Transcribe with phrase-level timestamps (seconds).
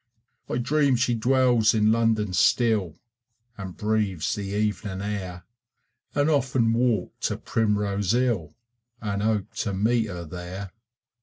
[0.49, 2.97] I dream she dwells in London still
[3.55, 5.43] And breathes the evening air,
[6.15, 8.55] And often walk to Primrose Hill,
[8.99, 10.71] And hope to meet her there.